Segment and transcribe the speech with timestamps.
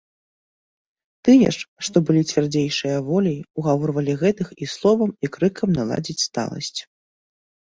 [1.27, 6.75] Тыя ж, што былі цвярдзейшыя воляй, угаворвалі гэтых і словам і крыкам наладзіць сталасць.